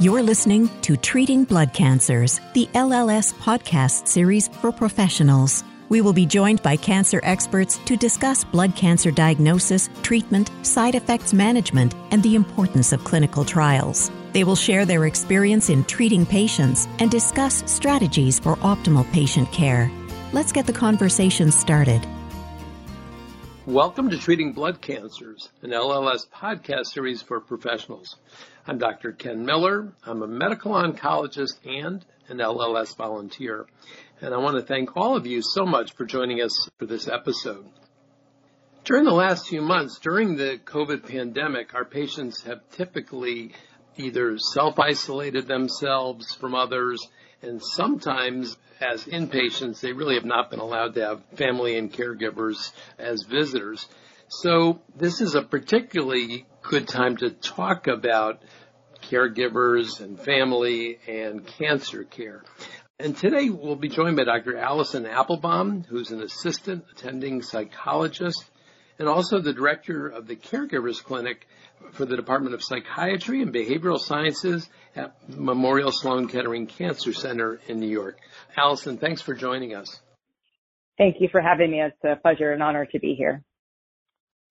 [0.00, 5.62] You're listening to Treating Blood Cancers, the LLS podcast series for professionals.
[5.90, 11.34] We will be joined by cancer experts to discuss blood cancer diagnosis, treatment, side effects
[11.34, 14.10] management, and the importance of clinical trials.
[14.32, 19.92] They will share their experience in treating patients and discuss strategies for optimal patient care.
[20.32, 22.06] Let's get the conversation started.
[23.66, 28.16] Welcome to Treating Blood Cancers, an LLS podcast series for professionals.
[28.66, 29.12] I'm Dr.
[29.12, 29.90] Ken Miller.
[30.04, 33.66] I'm a medical oncologist and an LLS volunteer.
[34.20, 37.08] And I want to thank all of you so much for joining us for this
[37.08, 37.64] episode.
[38.84, 43.52] During the last few months, during the COVID pandemic, our patients have typically
[43.96, 47.08] either self-isolated themselves from others
[47.40, 52.72] and sometimes as inpatients, they really have not been allowed to have family and caregivers
[52.98, 53.86] as visitors.
[54.28, 58.42] So this is a particularly good time to talk about
[59.02, 62.42] caregivers and family and cancer care.
[62.98, 64.56] And today we'll be joined by Dr.
[64.58, 68.44] Allison Applebaum, who's an assistant attending psychologist
[68.98, 71.46] and also the director of the Caregivers Clinic
[71.92, 77.80] for the Department of Psychiatry and Behavioral Sciences at Memorial Sloan Kettering Cancer Center in
[77.80, 78.18] New York.
[78.54, 79.98] Allison, thanks for joining us.
[80.98, 81.80] Thank you for having me.
[81.80, 83.42] It's a pleasure and honor to be here.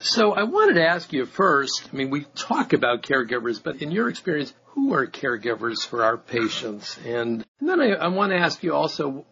[0.02, 3.92] So I wanted to ask you first, I mean, we talk about caregivers, but in
[3.92, 6.98] your experience, who are caregivers for our patients?
[7.06, 9.26] And, and then I, I want to ask you also,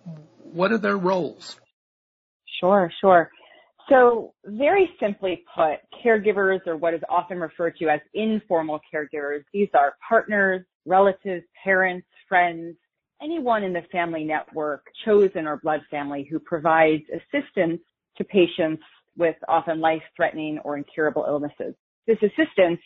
[0.43, 1.57] what are their roles?
[2.59, 3.29] Sure, sure.
[3.89, 9.43] So very simply put, caregivers are what is often referred to as informal caregivers.
[9.53, 12.75] These are partners, relatives, parents, friends,
[13.21, 17.79] anyone in the family network, chosen or blood family who provides assistance
[18.17, 18.83] to patients
[19.17, 21.73] with often life-threatening or incurable illnesses.
[22.05, 22.79] This assistance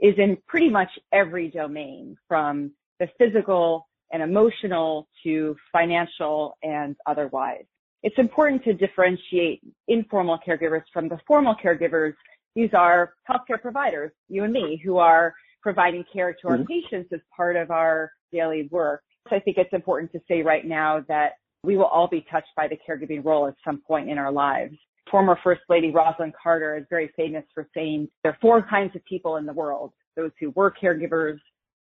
[0.00, 7.64] is in pretty much every domain from the physical and emotional to financial and otherwise.
[8.02, 12.14] It's important to differentiate informal caregivers from the formal caregivers.
[12.54, 16.66] These are healthcare providers, you and me, who are providing care to our mm-hmm.
[16.66, 19.02] patients as part of our daily work.
[19.28, 21.32] So I think it's important to say right now that
[21.64, 24.76] we will all be touched by the caregiving role at some point in our lives
[25.10, 29.04] former First Lady Rosalynn Carter is very famous for saying there are four kinds of
[29.04, 29.92] people in the world.
[30.16, 31.38] Those who were caregivers,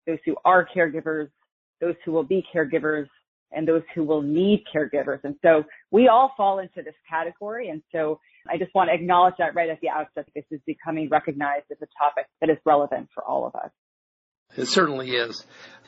[0.05, 1.29] those who are caregivers,
[1.81, 3.07] those who will be caregivers,
[3.51, 5.19] and those who will need caregivers.
[5.23, 7.69] And so we all fall into this category.
[7.69, 8.19] And so
[8.49, 10.27] I just want to acknowledge that right at the outset.
[10.35, 13.69] This is becoming recognized as a topic that is relevant for all of us.
[14.55, 15.45] It certainly is.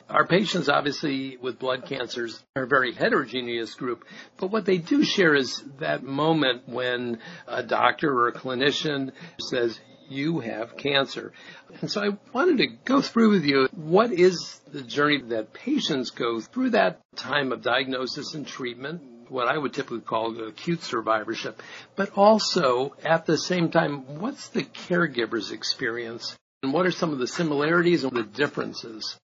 [0.08, 4.04] Our patients, obviously, with blood cancers are a very heterogeneous group,
[4.38, 9.78] but what they do share is that moment when a doctor or a clinician says,
[10.08, 11.32] you have cancer.
[11.80, 16.10] And so I wanted to go through with you what is the journey that patients
[16.10, 21.62] go through that time of diagnosis and treatment, what I would typically call acute survivorship,
[21.94, 27.18] but also at the same time, what's the caregiver's experience and what are some of
[27.18, 29.18] the similarities and the differences?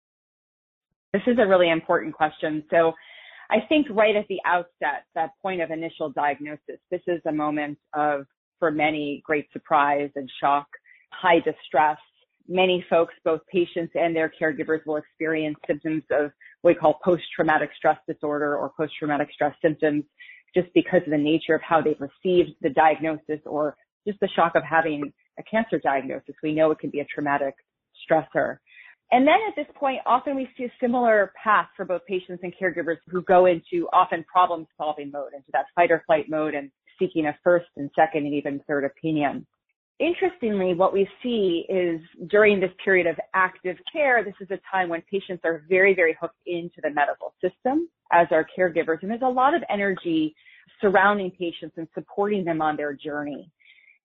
[1.13, 2.65] This is a really important question.
[2.71, 2.93] So
[3.51, 7.79] I think right at the outset, that point of initial diagnosis, this is a moment
[7.93, 8.27] of,
[8.59, 10.67] for many, great surprise and shock,
[11.13, 11.99] high distress.
[12.49, 16.31] Many folks, both patients and their caregivers will experience symptoms of
[16.63, 20.05] what we call post-traumatic stress disorder or post-traumatic stress symptoms
[20.55, 24.55] just because of the nature of how they've received the diagnosis or just the shock
[24.55, 26.35] of having a cancer diagnosis.
[26.43, 27.55] We know it can be a traumatic
[28.09, 28.59] stressor.
[29.13, 32.53] And then at this point, often we see a similar path for both patients and
[32.61, 36.71] caregivers who go into often problem solving mode, into that fight or flight mode and
[36.99, 39.47] seeking a first and second and even third opinion.
[40.01, 44.89] Interestingly, what we see is during this period of active care, this is a time
[44.89, 48.99] when patients are very, very hooked into the medical system as our caregivers.
[49.03, 50.35] And there's a lot of energy
[50.81, 53.51] surrounding patients and supporting them on their journey.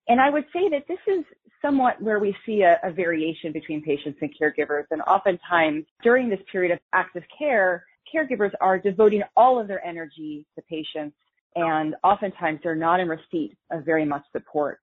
[0.10, 1.24] And I would say that this is
[1.62, 4.86] somewhat where we see a, a, variation between patients and caregivers.
[4.92, 10.46] And oftentimes during this period of active care, caregivers are devoting all of their energy
[10.56, 11.16] to patients
[11.56, 14.80] and oftentimes they're not in receipt of very much support.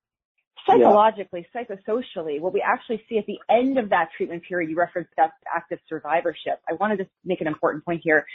[0.67, 1.62] Psychologically, yeah.
[1.62, 5.31] psychosocially, what we actually see at the end of that treatment period, you referenced that
[5.55, 6.61] active survivorship.
[6.69, 8.26] I wanted to make an important point here.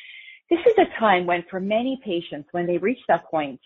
[0.49, 3.59] This is a time when for many patients, when they reach that point,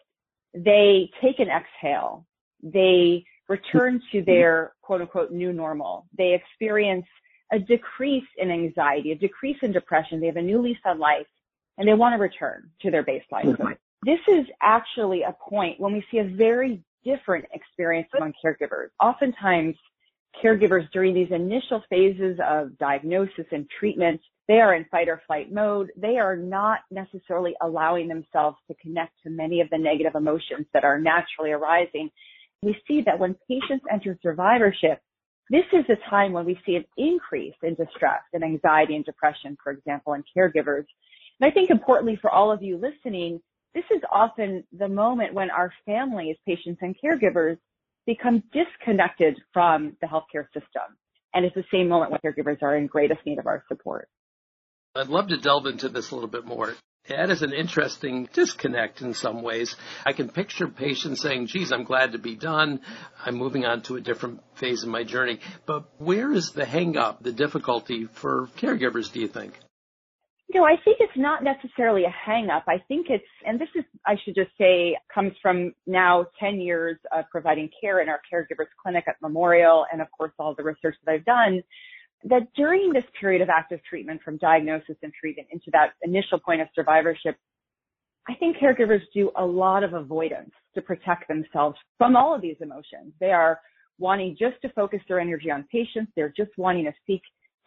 [0.54, 2.26] they take an exhale.
[2.66, 6.08] They return to their quote unquote new normal.
[6.18, 7.06] They experience
[7.54, 10.20] a decrease in anxiety, a decrease in depression.
[10.20, 11.28] They have a new lease on life
[11.78, 13.46] and they want to return to their baseline.
[13.46, 13.74] Mm-hmm.
[14.04, 18.88] This is actually a point when we see a very different experience among caregivers.
[19.02, 19.76] Oftentimes
[20.44, 25.52] caregivers during these initial phases of diagnosis and treatment, they are in fight or flight
[25.52, 25.92] mode.
[25.98, 30.84] They are not necessarily allowing themselves to connect to many of the negative emotions that
[30.84, 32.10] are naturally arising.
[32.62, 35.00] We see that when patients enter survivorship,
[35.50, 39.58] this is the time when we see an increase in distress and anxiety and depression,
[39.64, 40.86] for example, in caregivers.
[41.40, 43.42] And I think importantly for all of you listening,
[43.76, 47.58] this is often the moment when our families, patients and caregivers
[48.08, 50.98] become disconnected from the healthcare system.
[51.34, 54.08] And it's the same moment when caregivers are in greatest need of our support.
[54.96, 56.74] I'd love to delve into this a little bit more.
[57.08, 59.76] That is an interesting disconnect in some ways.
[60.06, 62.82] I can picture patients saying, geez, I'm glad to be done.
[63.24, 65.40] I'm moving on to a different phase of my journey.
[65.68, 69.60] But where is the hang up, the difficulty for caregivers, do you think?
[70.54, 72.64] Know, I think it's not necessarily a hang up.
[72.68, 76.98] I think it's, and this is, I should just say, comes from now 10 years
[77.12, 80.96] of providing care in our caregivers clinic at Memorial and of course all the research
[81.06, 81.62] that I've done
[82.24, 86.62] that during this period of active treatment from diagnosis and treatment into that initial point
[86.62, 87.36] of survivorship,
[88.28, 92.56] I think caregivers do a lot of avoidance to protect themselves from all of these
[92.60, 93.14] emotions.
[93.20, 93.60] They are
[94.00, 96.12] wanting just to focus their energy on patients.
[96.16, 97.22] They're just wanting to seek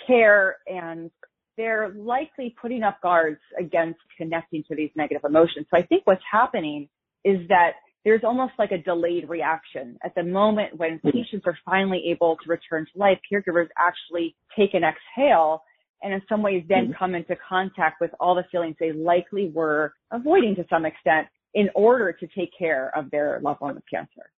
[0.04, 1.10] care and
[1.56, 5.66] they're likely putting up guards against connecting to these negative emotions.
[5.70, 6.88] So I think what's happening
[7.24, 7.72] is that
[8.04, 9.98] there's almost like a delayed reaction.
[10.04, 11.10] At the moment when hmm.
[11.10, 15.62] patients are finally able to return to life, caregivers actually take an exhale
[16.02, 16.92] and in some ways then hmm.
[16.98, 21.68] come into contact with all the feelings they likely were avoiding to some extent in
[21.74, 24.30] order to take care of their loved one with cancer.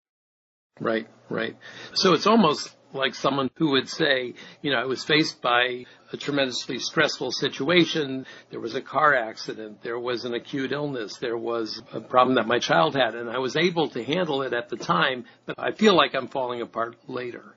[0.81, 1.57] Right, right.
[1.95, 6.17] So it's almost like someone who would say, you know, I was faced by a
[6.17, 8.27] tremendously stressful situation.
[8.51, 9.83] There was a car accident.
[9.83, 11.19] There was an acute illness.
[11.19, 14.53] There was a problem that my child had and I was able to handle it
[14.53, 17.55] at the time, but I feel like I'm falling apart later.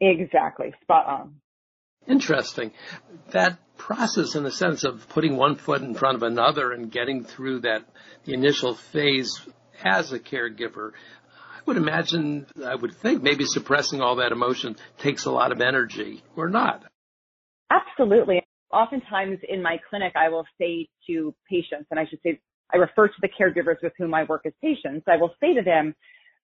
[0.00, 0.74] Exactly.
[0.82, 1.34] Spot on.
[2.08, 2.72] Interesting.
[3.30, 7.24] That process in the sense of putting one foot in front of another and getting
[7.24, 7.84] through that
[8.24, 9.40] the initial phase
[9.84, 10.92] as a caregiver,
[11.66, 16.22] would imagine, I would think maybe suppressing all that emotion takes a lot of energy
[16.36, 16.84] or not.
[17.70, 18.42] Absolutely.
[18.72, 22.40] Oftentimes in my clinic, I will say to patients, and I should say,
[22.72, 25.04] I refer to the caregivers with whom I work as patients.
[25.06, 25.94] I will say to them,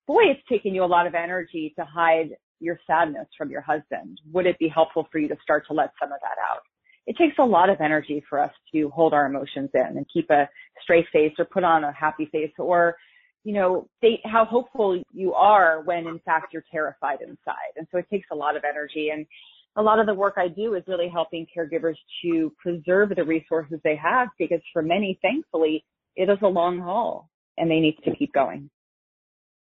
[0.07, 2.31] boy, it's taken you a lot of energy to hide
[2.61, 4.21] your sadness from your husband.
[4.33, 6.61] Would it be helpful for you to start to let some of that out?
[7.07, 10.29] It takes a lot of energy for us to hold our emotions in and keep
[10.29, 10.49] a
[10.83, 12.97] straight face or put on a happy face or
[13.49, 17.73] you know, state how hopeful you are when in fact you're terrified inside.
[17.77, 19.09] And so it takes a lot of energy.
[19.11, 19.25] And
[19.77, 23.81] a lot of the work I do is really helping caregivers to preserve the resources
[23.83, 25.83] they have because for many, thankfully,
[26.15, 28.69] it is a long haul and they need to keep going.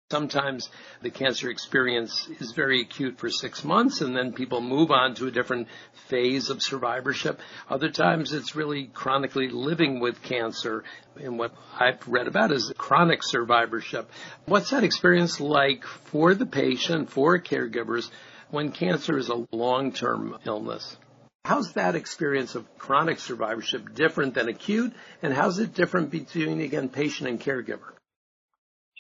[0.10, 0.70] Sometimes
[1.02, 5.28] the cancer experience is very acute for six months and then people move on to
[5.28, 5.68] a different
[6.08, 7.42] phase of survivorship.
[7.70, 10.86] Other times it's really chronically living with cancer.
[11.22, 14.10] And what I've read about is chronic survivorship.
[14.46, 18.10] What's that experience like for the patient, for caregivers,
[18.50, 20.96] when cancer is a long-term illness?
[21.44, 24.94] How's that experience of chronic survivorship different than acute?
[25.22, 27.92] And how's it different between, again, patient and caregiver?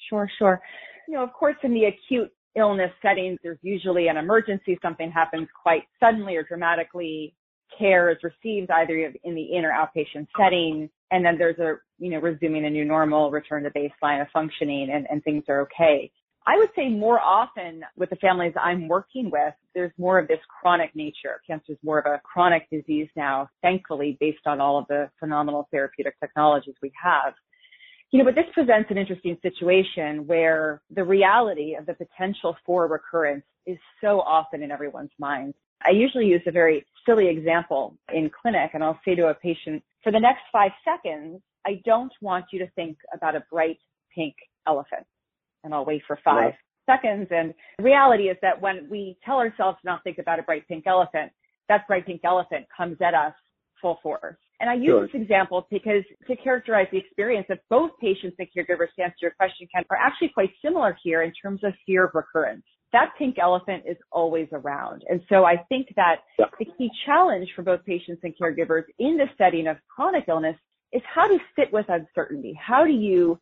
[0.10, 0.62] Sure, sure
[1.08, 4.78] you know, of course, in the acute illness settings, there's usually an emergency.
[4.82, 7.36] Something happens quite suddenly or dramatically.
[7.78, 10.90] Care is received either in the in or outpatient setting.
[11.12, 14.90] And then there's a, you know, resuming a new normal, return to baseline of functioning
[14.92, 16.12] and, and things are okay.
[16.48, 20.40] I would say more often with the families I'm working with, there's more of this
[20.48, 21.42] chronic nature.
[21.46, 25.68] Cancer is more of a chronic disease now, thankfully, based on all of the phenomenal
[25.72, 27.34] therapeutic technologies we have.
[28.12, 32.88] You know, but this presents an interesting situation where the reality of the potential for
[32.88, 35.54] recurrence is so often in everyone's mind.
[35.86, 39.84] I usually use a very silly example in clinic and I'll say to a patient,
[40.04, 43.78] for the next five seconds, I don't want you to think about a bright
[44.16, 44.36] pink
[44.66, 45.06] elephant.
[45.66, 46.54] And I'll wait for five
[46.86, 47.28] seconds.
[47.30, 50.66] And the reality is that when we tell ourselves to not think about a bright
[50.70, 51.32] pink elephant,
[51.68, 53.34] that bright pink elephant comes at us
[53.82, 54.38] full force.
[54.60, 55.08] And I use sure.
[55.08, 59.32] this example because to characterize the experience of both patients and caregivers to answer your
[59.32, 62.64] question, Ken, are actually quite similar here in terms of fear of recurrence.
[62.94, 65.04] That pink elephant is always around.
[65.10, 66.46] And so I think that yeah.
[66.58, 70.56] the key challenge for both patients and caregivers in the setting of chronic illness
[70.94, 72.58] is how to sit with uncertainty.
[72.60, 73.40] How do you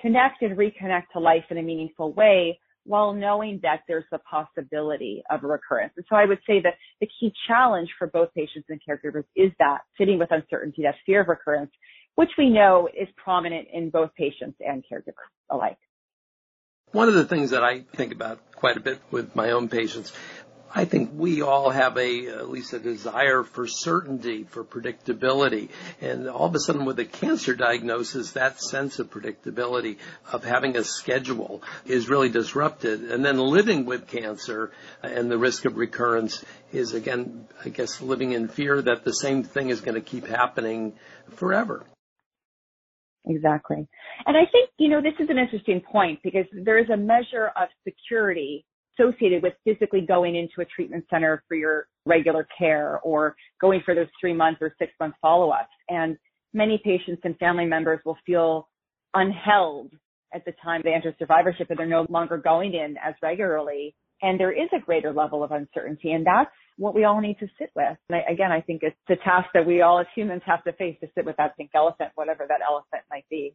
[0.00, 5.22] connect and reconnect to life in a meaningful way while knowing that there's a possibility
[5.30, 5.92] of a recurrence.
[5.96, 9.50] And so I would say that the key challenge for both patients and caregivers is
[9.58, 11.70] that sitting with uncertainty, that fear of recurrence,
[12.14, 15.78] which we know is prominent in both patients and caregivers alike.
[16.92, 20.12] One of the things that I think about quite a bit with my own patients,
[20.76, 25.68] I think we all have a at least a desire for certainty, for predictability,
[26.00, 29.98] and all of a sudden with a cancer diagnosis, that sense of predictability
[30.32, 33.04] of having a schedule is really disrupted.
[33.04, 38.32] And then living with cancer and the risk of recurrence is again, I guess, living
[38.32, 40.94] in fear that the same thing is going to keep happening
[41.36, 41.84] forever.
[43.26, 43.86] Exactly.
[44.26, 47.52] And I think, you know, this is an interesting point because there is a measure
[47.56, 48.66] of security
[48.98, 53.94] associated with physically going into a treatment center for your regular care or going for
[53.94, 55.72] those three month or six month follow ups.
[55.88, 56.16] And
[56.52, 58.68] many patients and family members will feel
[59.14, 59.90] unheld
[60.34, 63.94] at the time they enter survivorship and they're no longer going in as regularly.
[64.22, 67.46] And there is a greater level of uncertainty and that's what we all need to
[67.58, 67.96] sit with.
[68.08, 70.72] And I, again, I think it's a task that we all as humans have to
[70.72, 73.54] face to sit with that pink elephant, whatever that elephant might be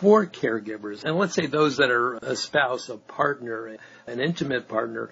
[0.00, 3.76] for caregivers, and let's say those that are a spouse, a partner,
[4.06, 5.10] an intimate partner,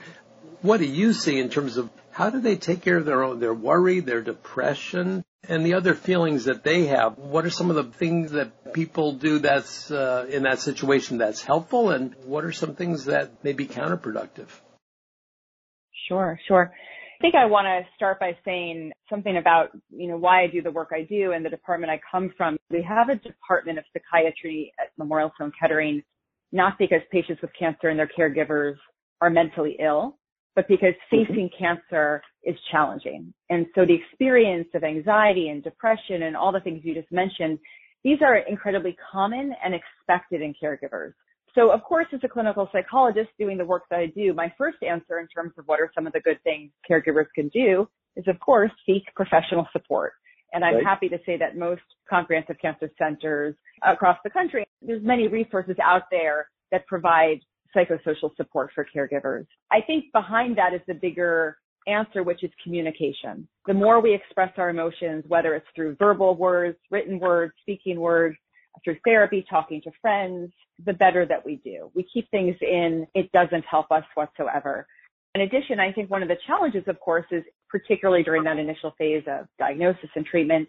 [0.62, 3.38] what do you see in terms of how do they take care of their own,
[3.38, 7.18] their worry, their depression, and the other feelings that they have?
[7.18, 11.42] What are some of the things that people do that's uh, in that situation that's
[11.42, 14.48] helpful, and what are some things that may be counterproductive?
[16.08, 16.72] Sure, sure.
[17.18, 20.62] I think I want to start by saying something about, you know, why I do
[20.62, 22.56] the work I do and the department I come from.
[22.70, 26.00] We have a department of psychiatry at Memorial Sloan Kettering,
[26.52, 28.76] not because patients with cancer and their caregivers
[29.20, 30.16] are mentally ill,
[30.54, 31.24] but because mm-hmm.
[31.24, 31.64] facing mm-hmm.
[31.64, 33.34] cancer is challenging.
[33.50, 37.58] And so the experience of anxiety and depression and all the things you just mentioned,
[38.04, 41.14] these are incredibly common and expected in caregivers.
[41.54, 44.78] So of course, as a clinical psychologist doing the work that I do, my first
[44.82, 48.24] answer in terms of what are some of the good things caregivers can do is
[48.28, 50.12] of course seek professional support.
[50.52, 50.84] And I'm right.
[50.84, 53.54] happy to say that most comprehensive cancer centers
[53.86, 57.40] across the country, there's many resources out there that provide
[57.76, 59.46] psychosocial support for caregivers.
[59.70, 63.48] I think behind that is the bigger answer, which is communication.
[63.66, 68.36] The more we express our emotions, whether it's through verbal words, written words, speaking words,
[68.84, 70.52] through therapy, talking to friends,
[70.84, 71.90] the better that we do.
[71.94, 74.86] We keep things in, it doesn't help us whatsoever.
[75.34, 78.94] In addition, I think one of the challenges, of course, is particularly during that initial
[78.98, 80.68] phase of diagnosis and treatment,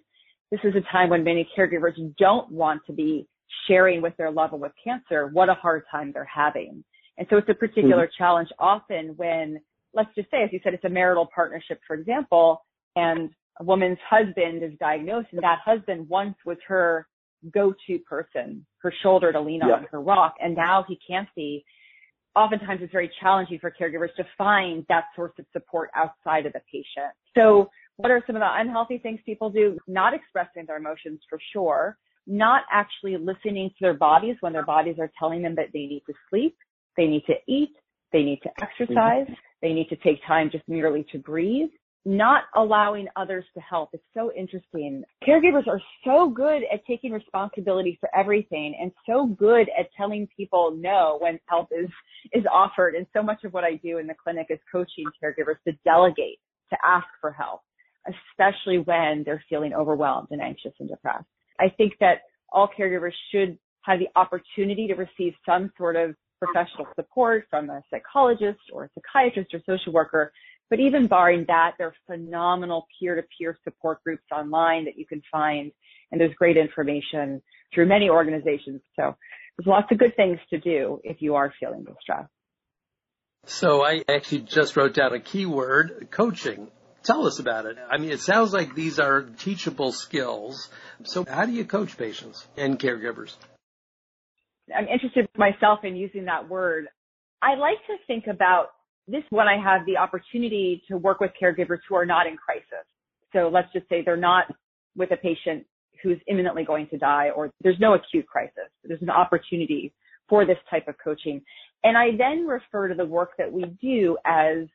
[0.51, 3.27] this is a time when many caregivers don't want to be
[3.67, 6.83] sharing with their loved one with cancer what a hard time they're having.
[7.17, 8.23] And so it's a particular mm-hmm.
[8.23, 9.59] challenge often when,
[9.93, 12.63] let's just say, as you said, it's a marital partnership, for example,
[12.95, 17.07] and a woman's husband is diagnosed and that husband once was her
[17.53, 21.63] go-to person, her shoulder to lean on, her rock, and now he can't be.
[22.35, 26.61] Oftentimes it's very challenging for caregivers to find that source of support outside of the
[26.71, 27.13] patient.
[27.35, 29.77] So what are some of the unhealthy things people do?
[29.87, 34.95] Not expressing their emotions for sure, not actually listening to their bodies when their bodies
[34.99, 36.55] are telling them that they need to sleep,
[36.95, 37.73] they need to eat,
[38.13, 39.33] they need to exercise, mm-hmm.
[39.61, 41.69] they need to take time just merely to breathe
[42.09, 43.89] not allowing others to help.
[43.93, 45.03] It's so interesting.
[45.27, 50.75] Caregivers are so good at taking responsibility for everything and so good at telling people
[50.75, 51.87] no when help is,
[52.33, 52.95] is offered.
[52.95, 56.39] And so much of what I do in the clinic is coaching caregivers to delegate,
[56.71, 57.61] to ask for help,
[58.07, 61.27] especially when they're feeling overwhelmed and anxious and depressed.
[61.59, 66.87] I think that all caregivers should have the opportunity to receive some sort of professional
[66.95, 70.31] support from a psychologist or a psychiatrist or social worker
[70.69, 75.71] but even barring that, there are phenomenal peer-to-peer support groups online that you can find,
[76.11, 77.41] and there's great information
[77.73, 78.81] through many organizations.
[78.95, 79.15] So
[79.57, 82.31] there's lots of good things to do if you are feeling distressed.
[83.45, 86.67] So I actually just wrote down a keyword, coaching.
[87.03, 87.77] Tell us about it.
[87.89, 90.69] I mean, it sounds like these are teachable skills.
[91.03, 93.35] So how do you coach patients and caregivers?
[94.75, 96.87] I'm interested myself in using that word.
[97.41, 98.67] I like to think about
[99.11, 102.85] this when I have the opportunity to work with caregivers who are not in crisis.
[103.33, 104.45] So let's just say they're not
[104.95, 105.65] with a patient
[106.01, 108.69] who's imminently going to die or there's no acute crisis.
[108.83, 109.93] There's an opportunity
[110.27, 111.41] for this type of coaching.
[111.83, 114.67] And I then refer to the work that we do as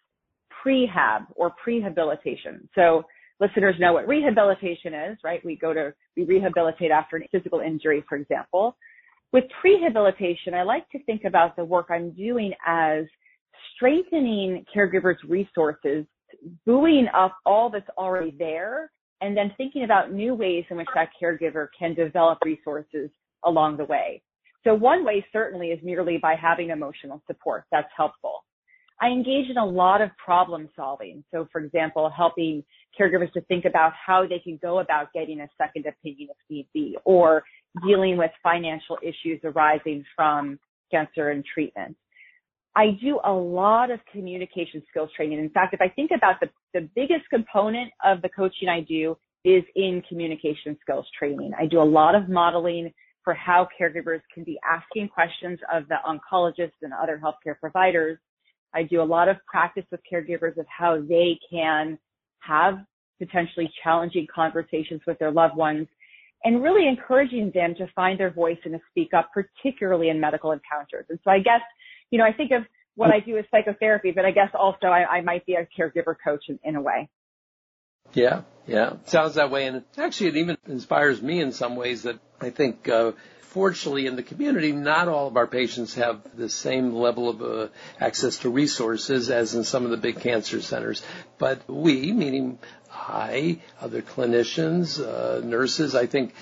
[0.65, 2.69] prehab or prehabilitation.
[2.75, 3.05] So
[3.41, 5.45] listeners know what rehabilitation is, right?
[5.45, 8.77] We go to, we rehabilitate after a physical injury, for example.
[9.33, 13.05] With prehabilitation, I like to think about the work I'm doing as
[13.75, 16.05] strengthening caregivers' resources,
[16.67, 18.91] buoying up all that's already there,
[19.21, 23.11] and then thinking about new ways in which that caregiver can develop resources
[23.45, 24.23] along the way.
[24.65, 27.65] So one way certainly is merely by having emotional support.
[27.71, 28.45] That's helpful.
[29.01, 31.25] I engage in a lot of problem solving.
[31.33, 32.65] So for example, helping
[32.99, 36.69] caregivers to think about how they can go about getting a second opinion if need
[36.73, 37.45] be, or
[37.87, 40.59] dealing with financial issues arising from
[40.91, 41.97] cancer and treatment.
[42.77, 45.39] I do a lot of communication skills training.
[45.39, 49.17] In fact, if I think about the, the biggest component of the coaching I do
[49.45, 51.53] is in communication skills training.
[51.59, 55.97] I do a lot of modeling for how caregivers can be asking questions of the
[56.07, 58.19] oncologists and other healthcare providers.
[58.75, 61.99] I do a lot of practice with caregivers of how they can
[62.41, 62.79] have
[63.19, 65.87] potentially challenging conversations with their loved ones
[66.43, 70.53] and really encouraging them to find their voice and to speak up, particularly in medical
[70.53, 71.07] encounters.
[71.09, 71.63] And so I guess,
[72.15, 72.63] you know, I think of
[72.95, 76.15] what I do as psychotherapy, but I guess also I, I might be a caregiver
[76.25, 77.09] coach in, in a way.
[78.13, 78.93] Yeah, yeah.
[79.07, 79.67] Sounds that way.
[79.67, 84.15] And actually, it even inspires me in some ways that I think, uh, fortunately in
[84.15, 87.69] the community, not all of our patients have the same level of uh,
[88.01, 91.03] access to resources as in some of the big cancer centers.
[91.39, 92.61] But we, meaning
[92.95, 96.35] I, other clinicians, uh, nurses, I think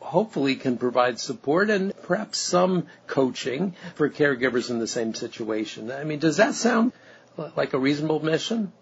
[0.00, 5.90] hopefully can provide support and perhaps some coaching for caregivers in the same situation.
[5.90, 6.92] I mean, does that sound
[7.56, 8.72] like a reasonable mission?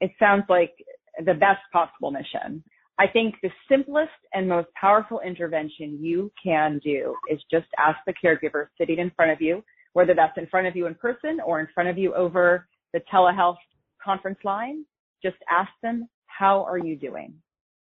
[0.00, 0.72] It sounds like
[1.18, 2.62] the best possible mission.
[2.98, 8.14] I think the simplest and most powerful intervention you can do is just ask the
[8.14, 9.64] caregiver sitting in front of you,
[9.94, 13.00] whether that's in front of you in person or in front of you over the
[13.12, 13.56] telehealth
[14.02, 14.84] conference line,
[15.24, 17.34] just ask them, how are you doing?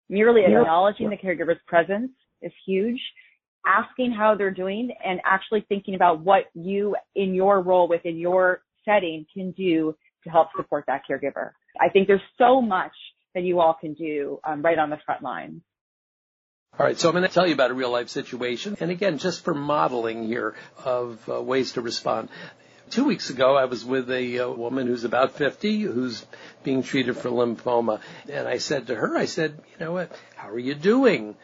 [0.09, 2.11] Merely acknowledging the caregiver's presence
[2.41, 2.99] is huge.
[3.65, 8.61] Asking how they're doing and actually thinking about what you in your role within your
[8.85, 11.51] setting can do to help support that caregiver.
[11.79, 12.93] I think there's so much
[13.33, 15.61] that you all can do um, right on the front line.
[16.77, 18.75] All right, so I'm going to tell you about a real life situation.
[18.79, 22.29] And again, just for modeling here of uh, ways to respond.
[22.89, 26.25] Two weeks ago, I was with a, a uh, woman who's about 50 who's
[26.63, 27.99] being treated for lymphoma.
[28.31, 31.35] And I said to her, I said, you know what, how are you doing?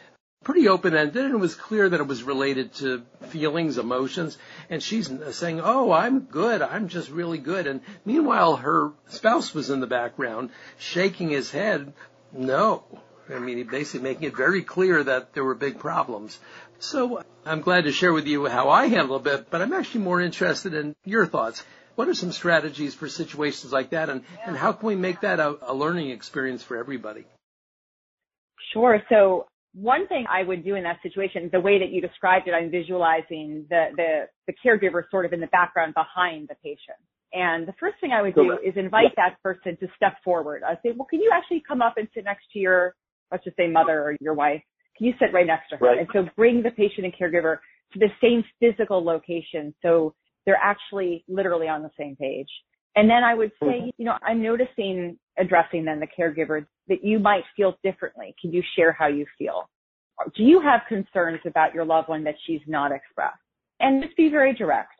[0.43, 4.37] Pretty open ended, and it was clear that it was related to feelings, emotions.
[4.69, 6.63] And she's saying, Oh, I'm good.
[6.63, 7.67] I'm just really good.
[7.67, 11.93] And meanwhile, her spouse was in the background shaking his head.
[12.33, 12.83] No.
[13.29, 16.39] I mean, basically making it very clear that there were big problems.
[16.81, 19.61] So uh, I'm glad to share with you how I handle it, a bit but
[19.61, 21.63] I'm actually more interested in your thoughts.
[21.93, 25.39] What are some strategies for situations like that, and, and how can we make that
[25.39, 27.25] a, a learning experience for everybody?
[28.73, 28.99] Sure.
[29.09, 32.51] So one thing I would do in that situation, the way that you described it,
[32.51, 36.97] I'm visualizing the, the, the caregiver sort of in the background behind the patient.
[37.31, 40.63] And the first thing I would do is invite that person to step forward.
[40.67, 42.95] I'd say, well, can you actually come up and sit next to your,
[43.31, 44.63] let's just say mother or your wife?
[45.01, 45.85] You sit right next to her?
[45.87, 45.97] Right.
[45.97, 47.57] And so bring the patient and caregiver
[47.93, 49.73] to the same physical location.
[49.81, 50.13] So
[50.45, 52.47] they're actually literally on the same page.
[52.95, 53.89] And then I would say, mm-hmm.
[53.97, 58.35] you know, I'm noticing addressing then the caregiver that you might feel differently.
[58.39, 59.67] Can you share how you feel?
[60.35, 63.39] Do you have concerns about your loved one that she's not expressed?
[63.79, 64.93] And just be very direct.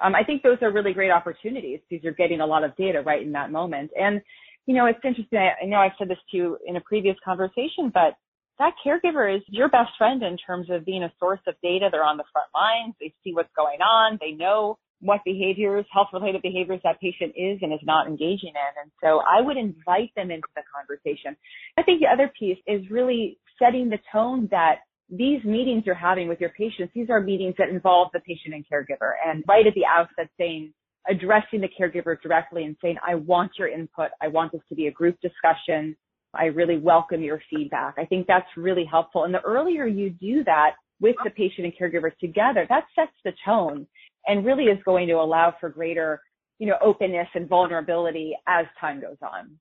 [0.00, 3.00] Um, I think those are really great opportunities because you're getting a lot of data
[3.00, 3.92] right in that moment.
[3.98, 4.20] And,
[4.66, 5.38] you know, it's interesting.
[5.38, 8.14] I, I know I've said this to you in a previous conversation, but
[8.58, 11.88] that caregiver is your best friend in terms of being a source of data.
[11.90, 12.94] They're on the front lines.
[13.00, 14.18] They see what's going on.
[14.20, 18.82] They know what behaviors, health related behaviors that patient is and is not engaging in.
[18.82, 21.36] And so I would invite them into the conversation.
[21.78, 26.28] I think the other piece is really setting the tone that these meetings you're having
[26.28, 29.12] with your patients, these are meetings that involve the patient and caregiver.
[29.24, 30.72] And right at the outset saying,
[31.08, 34.10] addressing the caregiver directly and saying, I want your input.
[34.20, 35.96] I want this to be a group discussion.
[36.34, 37.94] I really welcome your feedback.
[37.98, 39.24] I think that's really helpful.
[39.24, 43.32] And the earlier you do that with the patient and caregiver together, that sets the
[43.44, 43.86] tone
[44.26, 46.20] and really is going to allow for greater,
[46.58, 49.58] you know, openness and vulnerability as time goes on.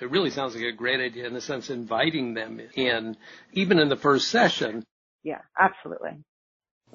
[0.00, 3.16] It really sounds like a great idea in the sense inviting them in,
[3.52, 4.84] even in the first session.
[5.22, 6.22] Yeah, absolutely.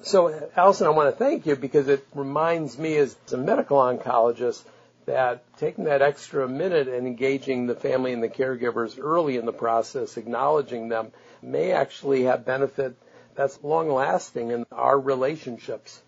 [0.02, 4.62] So, Allison, I want to thank you because it reminds me as a medical oncologist
[5.06, 9.52] that taking that extra minute and engaging the family and the caregivers early in the
[9.52, 12.96] process, acknowledging them, may actually have benefit
[13.34, 16.02] that's long lasting in our relationships.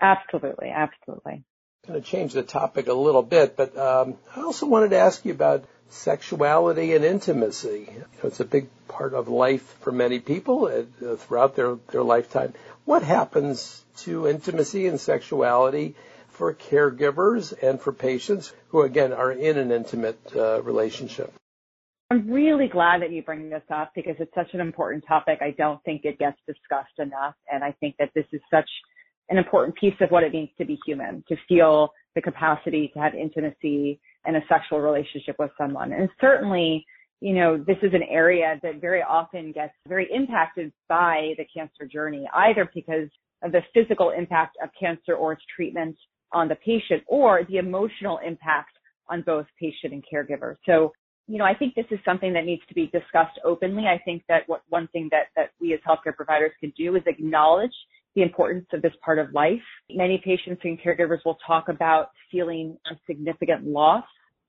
[0.00, 1.44] Absolutely, absolutely.
[1.84, 4.98] I'm going to change the topic a little bit, but um, I also wanted to
[4.98, 7.88] ask you about sexuality and intimacy.
[7.92, 12.02] You know, it's a big part of life for many people uh, throughout their, their
[12.02, 12.54] lifetime.
[12.84, 15.94] What happens to intimacy and sexuality
[16.36, 21.32] for caregivers and for patients who, again, are in an intimate uh, relationship?
[22.10, 25.38] I'm really glad that you bring this up because it's such an important topic.
[25.40, 27.34] I don't think it gets discussed enough.
[27.50, 28.68] And I think that this is such
[29.28, 33.00] an important piece of what it means to be human, to feel the capacity to
[33.00, 35.92] have intimacy and a sexual relationship with someone.
[35.92, 36.86] And certainly,
[37.20, 41.86] you know, this is an area that very often gets very impacted by the cancer
[41.90, 43.08] journey, either because
[43.42, 45.96] of the physical impact of cancer or its treatment
[46.36, 48.76] on the patient or the emotional impact
[49.08, 50.56] on both patient and caregiver.
[50.66, 50.92] So,
[51.26, 53.84] you know, I think this is something that needs to be discussed openly.
[53.86, 57.02] I think that what one thing that, that we as healthcare providers can do is
[57.06, 57.72] acknowledge
[58.14, 59.66] the importance of this part of life.
[59.90, 64.04] Many patients and caregivers will talk about feeling a significant loss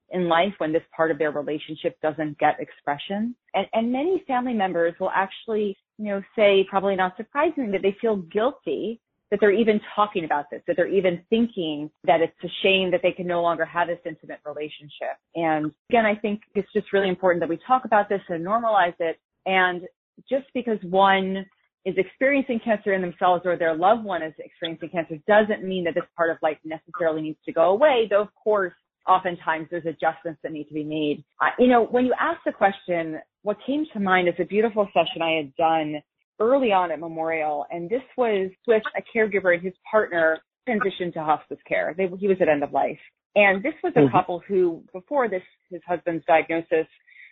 [0.10, 3.34] in life when this part of their relationship doesn't get expression.
[3.54, 7.96] And, and many family members will actually, you know, say, probably not surprisingly, that they
[8.02, 9.00] feel guilty
[9.32, 13.02] that they're even talking about this, that they're even thinking that it's a shame that
[13.04, 15.18] they can no longer have this intimate relationship.
[15.36, 18.96] And again, I think it's just really important that we talk about this and normalize
[19.00, 19.20] it.
[19.46, 19.82] And
[20.30, 21.46] just because one
[21.86, 25.96] is experiencing cancer in themselves or their loved one is experiencing cancer doesn't mean that
[25.96, 28.08] this part of life necessarily needs to go away.
[28.10, 28.74] Though, of course,
[29.08, 31.24] oftentimes there's adjustments that need to be made.
[31.42, 34.88] Uh, you know, when you ask the question, what came to mind is a beautiful
[34.94, 36.02] session I had done
[36.40, 41.24] early on at Memorial, and this was with a caregiver and his partner transitioned to
[41.24, 41.94] hospice care.
[41.98, 43.00] They, he was at end of life.
[43.36, 44.16] And this was a mm-hmm.
[44.16, 46.88] couple who, before this, his husband's diagnosis,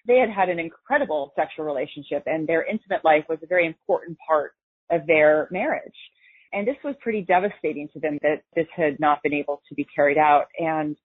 [0.08, 4.18] they had had an incredible sexual relationship and their intimate life was a very important
[4.28, 4.52] part
[4.91, 5.96] of their marriage.
[6.54, 9.86] And this was pretty devastating to them that this had not been able to be
[9.96, 10.46] carried out.
[10.60, 10.96] And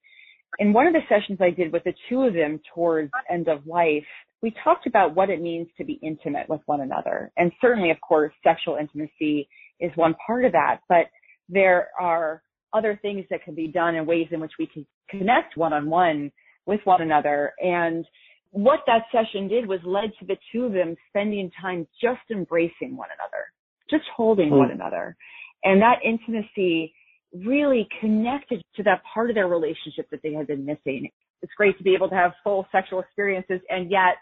[0.58, 3.66] in one of the sessions I did with the two of them towards end of
[3.66, 4.04] life,
[4.42, 7.30] we talked about what it means to be intimate with one another.
[7.36, 9.48] And certainly, of course, sexual intimacy
[9.80, 11.06] is one part of that, but
[11.48, 15.56] there are other things that can be done and ways in which we can connect
[15.56, 16.30] one on one
[16.66, 17.52] with one another.
[17.58, 18.06] And
[18.52, 22.96] what that session did was led to the two of them spending time just embracing
[22.96, 23.44] one another,
[23.90, 24.58] just holding mm.
[24.58, 25.16] one another.
[25.64, 26.94] And that intimacy
[27.32, 31.10] really connected to that part of their relationship that they had been missing.
[31.42, 34.16] It's great to be able to have full sexual experiences and yet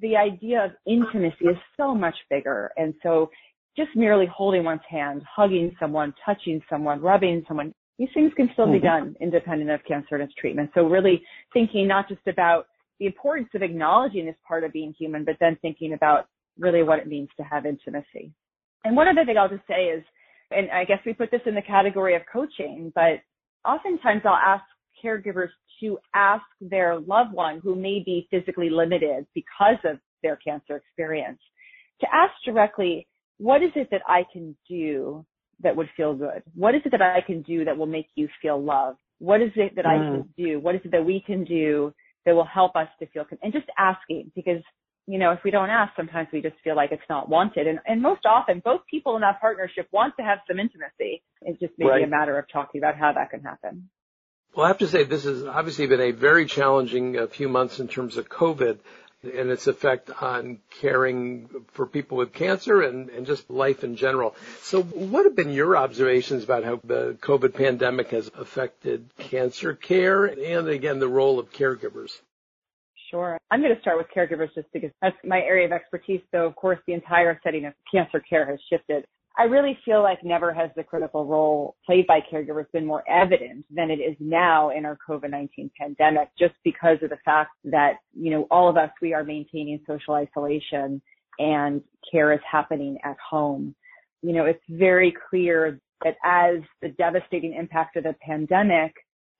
[0.00, 2.70] the idea of intimacy is so much bigger.
[2.76, 3.30] And so
[3.76, 8.64] just merely holding one's hand, hugging someone, touching someone, rubbing someone, these things can still
[8.64, 8.74] mm-hmm.
[8.74, 10.70] be done independent of cancer and its treatment.
[10.74, 12.66] So really thinking not just about
[12.98, 16.26] the importance of acknowledging this part of being human, but then thinking about
[16.58, 18.32] really what it means to have intimacy.
[18.84, 20.04] And one other thing I'll just say is,
[20.50, 23.20] and I guess we put this in the category of coaching, but
[23.64, 24.64] oftentimes I'll ask
[25.02, 25.48] caregivers
[25.82, 31.40] to ask their loved one who may be physically limited because of their cancer experience
[32.00, 33.06] to ask directly,
[33.38, 35.24] what is it that I can do
[35.62, 36.42] that would feel good?
[36.54, 38.98] What is it that I can do that will make you feel loved?
[39.18, 39.88] What is it that mm.
[39.88, 40.60] I can do?
[40.60, 41.92] What is it that we can do
[42.26, 44.62] that will help us to feel, con- and just asking because
[45.06, 47.66] you know, if we don't ask, sometimes we just feel like it's not wanted.
[47.66, 51.22] And, and most often, both people in that partnership want to have some intimacy.
[51.42, 52.04] It's just maybe right.
[52.04, 53.88] a matter of talking about how that can happen.
[54.54, 57.80] Well, I have to say this has obviously been a very challenging uh, few months
[57.80, 58.78] in terms of COVID
[59.22, 64.34] and its effect on caring for people with cancer and, and just life in general.
[64.60, 70.26] So what have been your observations about how the COVID pandemic has affected cancer care
[70.26, 72.10] and again the role of caregivers?
[73.10, 73.38] Sure.
[73.50, 76.20] I'm going to start with caregivers just because that's my area of expertise.
[76.30, 79.06] So of course the entire setting of cancer care has shifted.
[79.38, 83.64] I really feel like never has the critical role played by caregivers been more evident
[83.74, 88.30] than it is now in our COVID-19 pandemic, just because of the fact that, you
[88.30, 91.00] know, all of us, we are maintaining social isolation
[91.38, 93.74] and care is happening at home.
[94.22, 98.92] You know, it's very clear that as the devastating impact of the pandemic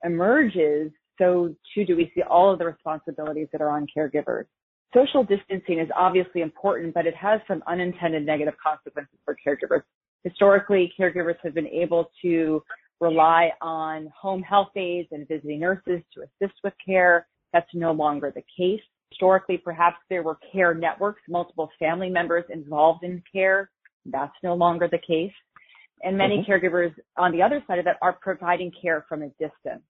[0.04, 4.46] emerges, so too do we see all of the responsibilities that are on caregivers
[4.94, 9.82] social distancing is obviously important, but it has some unintended negative consequences for caregivers.
[10.24, 12.62] Historically, caregivers have been able to
[13.00, 17.26] rely on home health aides and visiting nurses to assist with care.
[17.52, 18.80] That's no longer the case.
[19.10, 23.70] Historically, perhaps there were care networks, multiple family members involved in care.
[24.06, 25.32] That's no longer the case.
[26.02, 26.50] And many mm-hmm.
[26.50, 29.82] caregivers on the other side of that are providing care from a distance.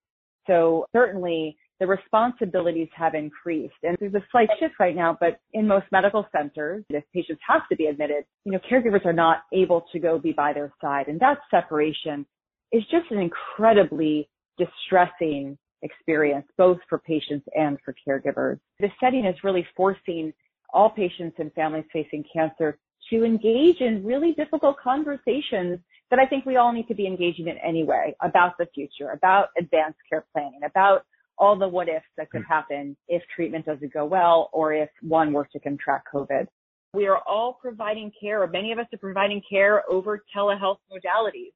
[0.46, 3.74] So certainly the responsibilities have increased.
[3.82, 7.68] And there's a slight shift right now, but in most medical centers, if patients have
[7.70, 11.08] to be admitted, you know, caregivers are not able to go be by their side.
[11.08, 12.24] And that separation
[12.70, 18.60] is just an incredibly distressing experience, both for patients and for caregivers.
[18.78, 20.32] The setting is really forcing
[20.72, 22.78] all patients and families facing cancer
[23.10, 27.48] to engage in really difficult conversations that I think we all need to be engaging
[27.48, 31.04] in anyway about the future, about advanced care planning, about
[31.38, 32.52] all the what ifs that could hmm.
[32.52, 36.46] happen if treatment doesn't go well or if one were to contract COVID.
[36.94, 41.52] We are all providing care, or many of us are providing care over telehealth modalities.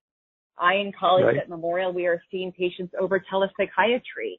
[0.59, 1.37] I and colleagues right.
[1.37, 4.39] at Memorial, we are seeing patients over telepsychiatry.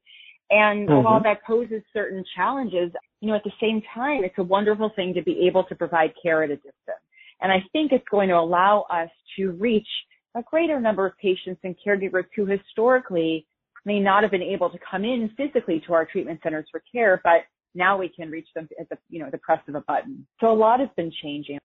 [0.50, 1.04] And mm-hmm.
[1.04, 5.14] while that poses certain challenges, you know, at the same time, it's a wonderful thing
[5.14, 7.04] to be able to provide care at a distance.
[7.42, 9.88] And I think it's going to allow us to reach
[10.36, 13.46] a greater number of patients and caregivers who historically
[13.88, 17.22] may not have been able to come in physically to our treatment centers for care,
[17.24, 20.28] but now we can reach them at the, you know, the press of a button.
[20.42, 21.58] So a lot has been changing.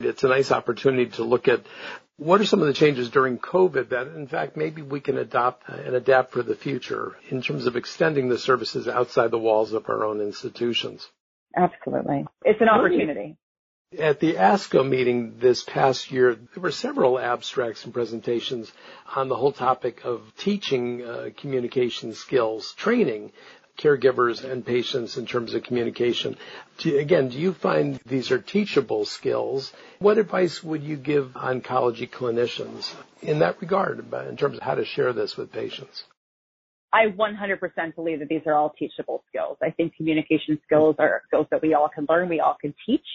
[0.00, 1.64] It's a nice opportunity to look at
[2.16, 5.68] what are some of the changes during COVID that, in fact, maybe we can adopt
[5.68, 9.88] and adapt for the future in terms of extending the services outside the walls of
[9.88, 11.08] our own institutions.
[11.56, 12.26] Absolutely.
[12.44, 13.36] It's an opportunity.
[13.98, 18.72] At the ASCO meeting this past year, there were several abstracts and presentations
[19.14, 23.32] on the whole topic of teaching uh, communication skills, training
[23.78, 26.36] caregivers and patients in terms of communication.
[26.78, 29.72] Do, again, do you find these are teachable skills?
[29.98, 34.84] What advice would you give oncology clinicians in that regard in terms of how to
[34.84, 36.04] share this with patients?
[36.94, 39.56] I 100% believe that these are all teachable skills.
[39.62, 43.06] I think communication skills are skills that we all can learn, we all can teach.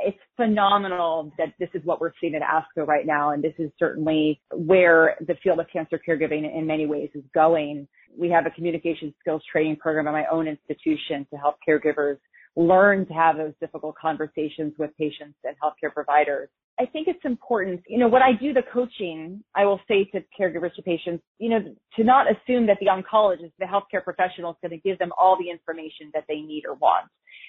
[0.00, 3.70] It's phenomenal that this is what we're seeing at ASCO right now, and this is
[3.78, 7.88] certainly where the field of cancer caregiving in many ways is going.
[8.16, 12.18] We have a communication skills training program at my own institution to help caregivers
[12.54, 16.48] learn to have those difficult conversations with patients and healthcare providers.
[16.80, 20.22] I think it's important, you know, when I do the coaching, I will say to
[20.38, 21.58] caregivers, to patients, you know,
[21.96, 25.36] to not assume that the oncologist, the healthcare professional is going to give them all
[25.36, 27.06] the information that they need or want.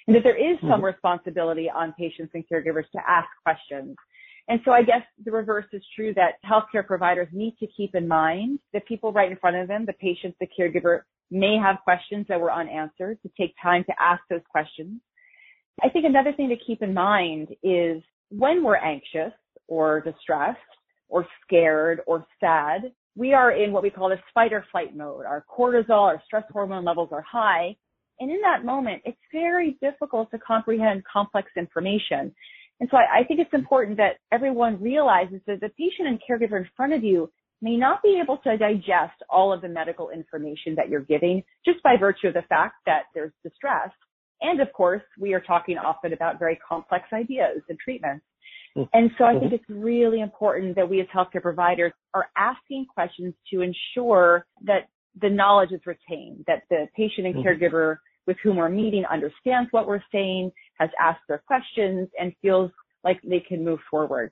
[0.08, 0.86] And that there is some mm-hmm.
[0.86, 3.96] responsibility on patients and caregivers to ask questions.
[4.48, 8.08] And so I guess the reverse is true that healthcare providers need to keep in
[8.08, 12.26] mind that people right in front of them, the patient, the caregiver, may have questions
[12.30, 15.00] that were unanswered, to take time to ask those questions.
[15.84, 19.34] I think another thing to keep in mind is when we're anxious
[19.68, 20.60] or distressed
[21.10, 25.26] or scared or sad, we are in what we call this fight or flight mode.
[25.26, 27.76] Our cortisol, our stress hormone levels are high.
[28.20, 32.34] And in that moment, it's very difficult to comprehend complex information.
[32.80, 36.58] And so I, I think it's important that everyone realizes that the patient and caregiver
[36.58, 40.76] in front of you may not be able to digest all of the medical information
[40.76, 43.90] that you're giving just by virtue of the fact that there's distress.
[44.42, 48.26] And of course, we are talking often about very complex ideas and treatments.
[48.78, 48.98] Mm-hmm.
[48.98, 49.56] And so I think mm-hmm.
[49.56, 54.88] it's really important that we as healthcare providers are asking questions to ensure that
[55.22, 57.48] the knowledge is retained, that the patient and mm-hmm.
[57.48, 57.98] caregiver
[58.28, 62.70] with whom we're meeting understands what we're saying, has asked their questions, and feels
[63.04, 64.32] like they can move forward.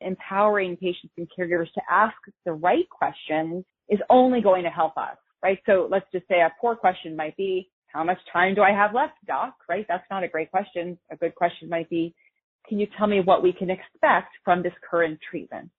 [0.00, 5.16] Empowering patients and caregivers to ask the right questions is only going to help us,
[5.42, 5.58] right?
[5.66, 8.94] So let's just say a poor question might be, how much time do I have
[8.94, 9.54] left, doc?
[9.68, 9.86] Right?
[9.88, 10.98] That's not a great question.
[11.10, 12.14] A good question might be,
[12.68, 15.70] can you tell me what we can expect from this current treatment?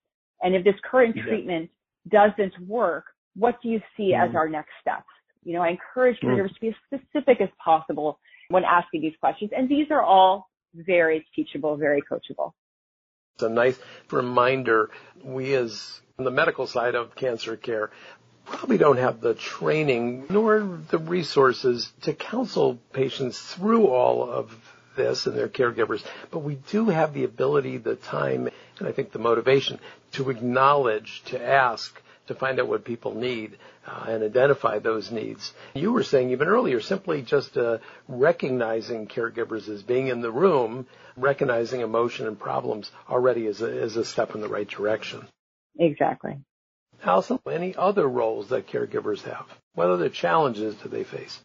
[0.42, 1.22] And if this current yeah.
[1.24, 1.70] treatment
[2.08, 3.04] doesn't work,
[3.36, 4.28] what do you see mm.
[4.28, 5.06] as our next steps?
[5.44, 6.28] You know, I encourage mm.
[6.28, 6.54] caregivers mm.
[6.54, 8.18] to be as specific as possible
[8.48, 9.50] when asking these questions.
[9.56, 12.52] And these are all very teachable, very coachable.
[13.36, 13.78] It's a nice
[14.10, 14.90] reminder.
[15.22, 17.90] We as on the medical side of cancer care
[18.50, 20.60] probably don't have the training nor
[20.90, 24.54] the resources to counsel patients through all of
[24.96, 29.12] this and their caregivers, but we do have the ability, the time, and I think
[29.12, 29.78] the motivation
[30.12, 35.52] to acknowledge, to ask, to find out what people need uh, and identify those needs.
[35.74, 40.86] You were saying even earlier, simply just uh, recognizing caregivers as being in the room,
[41.16, 45.26] recognizing emotion and problems already is a, is a step in the right direction.
[45.78, 46.40] Exactly.
[47.04, 49.46] Allison, any other roles that caregivers have?
[49.74, 51.40] What other challenges do they face?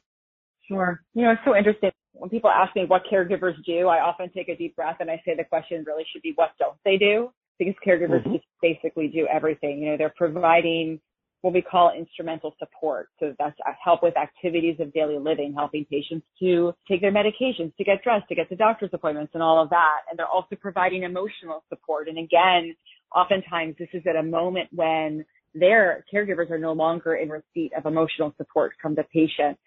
[0.68, 1.02] Sure.
[1.14, 1.92] You know, it's so interesting.
[2.14, 5.22] When people ask me what caregivers do, I often take a deep breath and I
[5.26, 7.32] say the question really should be what don't they do?
[7.60, 8.34] Because caregivers mm-hmm.
[8.34, 9.80] just basically do everything.
[9.80, 11.00] You know, they're providing
[11.42, 13.10] what we call instrumental support.
[13.20, 17.84] So that's help with activities of daily living, helping patients to take their medications, to
[17.84, 20.00] get dressed, to get to doctor's appointments and all of that.
[20.10, 22.08] And they're also providing emotional support.
[22.08, 22.76] And again,
[23.16, 25.24] oftentimes this is at a moment when
[25.56, 29.58] their caregivers are no longer in receipt of emotional support from the patient.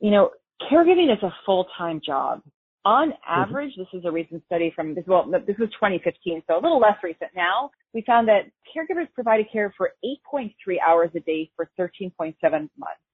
[0.00, 0.30] You know,
[0.70, 2.42] caregiving is a full-time job.
[2.84, 3.14] On mm-hmm.
[3.28, 3.82] average, mm-hmm.
[3.82, 6.96] this is a recent study from this, well, this was 2015, so a little less
[7.02, 7.70] recent now.
[7.92, 9.92] We found that caregivers provided care for
[10.34, 10.50] 8.3
[10.86, 12.70] hours a day for 13.7 months.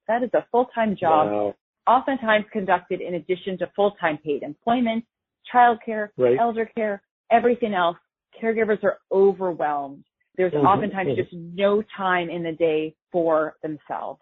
[0.07, 1.55] That is a full-time job, wow.
[1.89, 5.05] oftentimes conducted in addition to full-time paid employment,
[5.53, 6.39] childcare, right.
[6.39, 7.97] elder care, everything else.
[8.41, 10.05] Caregivers are overwhelmed
[10.37, 10.67] there's mm-hmm.
[10.67, 11.21] oftentimes mm-hmm.
[11.21, 14.21] just no time in the day for themselves.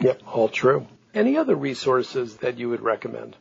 [0.00, 0.86] Yep, all true.
[1.14, 3.36] Any other resources that you would recommend?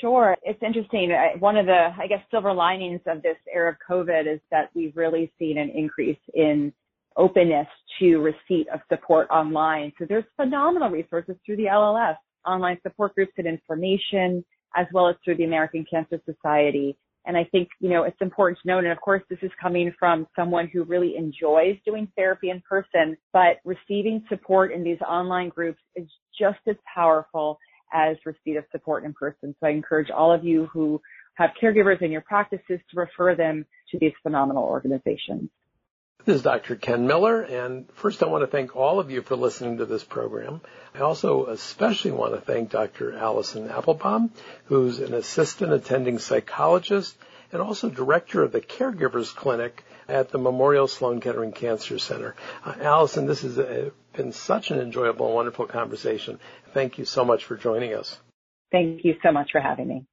[0.00, 0.36] Sure.
[0.42, 1.10] It's interesting.
[1.38, 4.96] One of the, I guess, silver linings of this era of COVID is that we've
[4.96, 6.72] really seen an increase in
[7.16, 9.92] openness to receipt of support online.
[9.98, 14.44] So there's phenomenal resources through the LLS, online support groups and information,
[14.76, 18.58] as well as through the American Cancer Society And I think, you know, it's important
[18.62, 22.50] to note, and of course this is coming from someone who really enjoys doing therapy
[22.50, 26.06] in person, but receiving support in these online groups is
[26.38, 27.58] just as powerful
[27.92, 29.54] as receipt of support in person.
[29.60, 31.00] So I encourage all of you who
[31.34, 35.48] have caregivers in your practices to refer them to these phenomenal organizations.
[36.24, 36.76] This is Dr.
[36.76, 40.02] Ken Miller, and first I want to thank all of you for listening to this
[40.02, 40.62] program.
[40.94, 43.12] I also especially want to thank Dr.
[43.12, 44.30] Allison Applebaum,
[44.64, 47.14] who's an assistant attending psychologist
[47.52, 52.34] and also director of the Caregivers Clinic at the Memorial Sloan Kettering Cancer Center.
[52.64, 56.40] Uh, Allison, this has uh, been such an enjoyable and wonderful conversation.
[56.72, 58.18] Thank you so much for joining us.
[58.72, 60.06] Thank you so much for having me.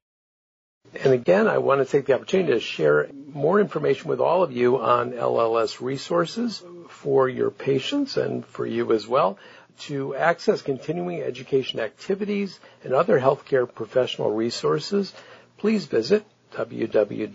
[1.04, 4.52] And again, I want to take the opportunity to share more information with all of
[4.52, 9.38] you on LLS resources for your patients and for you as well.
[9.80, 15.14] To access continuing education activities and other healthcare professional resources,
[15.56, 17.34] please visit www.lls.org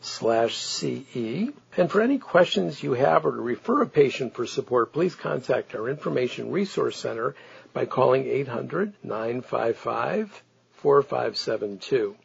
[0.00, 1.52] slash CE.
[1.76, 5.74] And for any questions you have or to refer a patient for support, please contact
[5.74, 7.34] our Information Resource Center
[7.72, 10.42] by calling 800 955
[10.82, 12.16] 4572.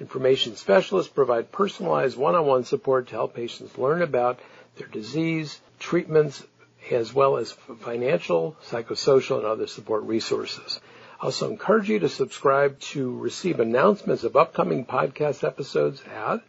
[0.00, 4.38] Information specialists provide personalized one-on-one support to help patients learn about
[4.76, 6.44] their disease, treatments,
[6.90, 10.80] as well as financial, psychosocial, and other support resources.
[11.20, 16.40] I also encourage you to subscribe to receive announcements of upcoming podcast episodes at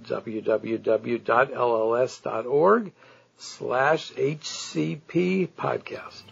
[0.00, 1.22] www.lls.org
[3.38, 6.22] slash HCP podcast.